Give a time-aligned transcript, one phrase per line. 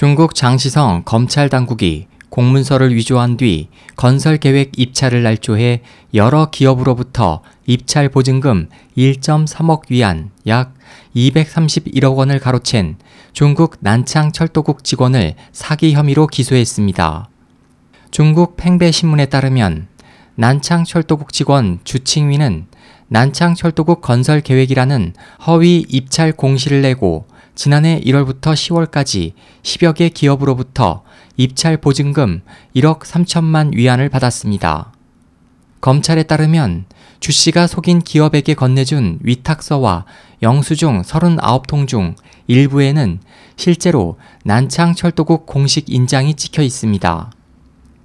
[0.00, 5.82] 중국 장시성 검찰 당국이 공문서를 위조한 뒤 건설 계획 입찰을 날조해
[6.14, 10.72] 여러 기업으로부터 입찰 보증금 1.3억 위안 약
[11.14, 12.94] 231억 원을 가로챈
[13.34, 17.28] 중국 난창 철도국 직원을 사기 혐의로 기소했습니다.
[18.10, 19.88] 중국 팽배 신문에 따르면
[20.34, 22.68] 난창 철도국 직원 주칭위는
[23.08, 25.12] 난창 철도국 건설 계획이라는
[25.46, 29.32] 허위 입찰 공시를 내고 지난해 1월부터 10월까지
[29.62, 31.02] 10여 개 기업으로부터
[31.36, 32.42] 입찰 보증금
[32.74, 34.92] 1억 3천만 위안을 받았습니다.
[35.80, 36.84] 검찰에 따르면
[37.20, 40.04] 주 씨가 속인 기업에게 건네준 위탁서와
[40.42, 42.14] 영수증 39통 중
[42.46, 43.20] 일부에는
[43.56, 47.30] 실제로 난창 철도국 공식 인장이 찍혀 있습니다.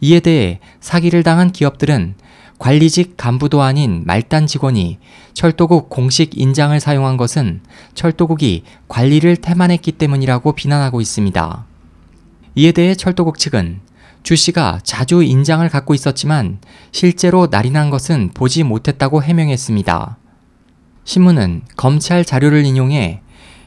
[0.00, 2.14] 이에 대해 사기를 당한 기업들은
[2.58, 4.98] 관리직 간부도 아닌 말단 직원이
[5.34, 7.60] 철도국 공식 인장을 사용한 것은
[7.94, 11.66] 철도국이 관리를 태만했기 때문이라고 비난하고 있습니다.
[12.54, 13.80] 이에 대해 철도국 측은
[14.22, 16.58] 주 씨가 자주 인장을 갖고 있었지만
[16.90, 20.16] 실제로 난 것은 보지 못했다고 해명했습니다.
[21.04, 23.20] 신문은 검찰 자료를 인용해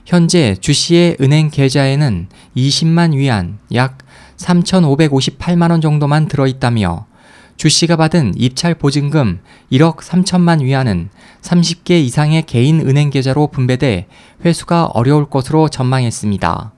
[0.05, 3.99] 현재 주 씨의 은행 계좌에는 20만 위안 약
[4.37, 7.05] 3,558만 원 정도만 들어있다며
[7.59, 11.09] 주 씨가 받은 입찰 보증금 1억 3천만 위안은
[11.41, 14.07] 30개 이상의 개인 은행 계좌로 분배돼
[14.45, 16.71] 회수가 어려울 것으로 전망했습니다.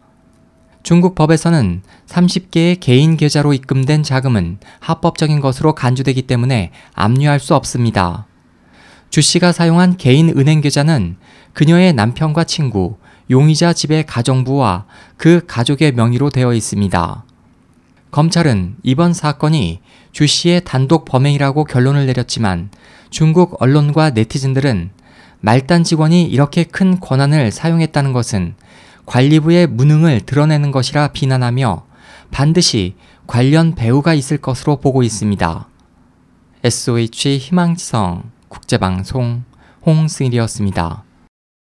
[0.82, 8.26] 중국 법에서는 30개의 개인 계좌로 입금된 자금은 합법적인 것으로 간주되기 때문에 압류할 수 없습니다.
[9.12, 11.18] 주 씨가 사용한 개인 은행 계좌는
[11.54, 12.98] 그녀의 남편과 친구,
[13.30, 14.86] 용의자 집의 가정부와
[15.18, 17.24] 그 가족의 명의로 되어 있습니다.
[18.12, 19.80] 검찰은 이번 사건이
[20.12, 22.70] 주 씨의 단독 범행이라고 결론을 내렸지만
[23.10, 24.92] 중국 언론과 네티즌들은
[25.40, 28.56] 말단 직원이 이렇게 큰 권한을 사용했다는 것은
[29.06, 31.86] 관리부의 무능을 드러내는 것이라 비난하며
[32.32, 32.96] 반드시
[33.28, 35.68] 관련 배후가 있을 것으로 보고 있습니다.
[36.64, 39.44] SOH 희망지성 국제방송
[39.86, 41.04] 홍승일이었습니다.